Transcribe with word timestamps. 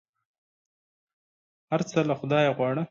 هر 1.71 1.81
څه 1.89 1.99
له 2.09 2.13
خدایه 2.19 2.51
غواړه! 2.57 2.79